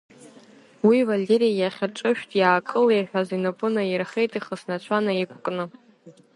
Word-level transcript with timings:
Уи 0.87 0.97
Валери 1.07 1.49
иахь 1.55 1.81
аҿышәҭ 1.85 2.29
иаакылиҳәаз 2.39 3.29
инапы 3.35 3.67
наирхеит, 3.73 4.31
ихыснацәа 4.35 4.97
наиқәкны. 5.05 5.65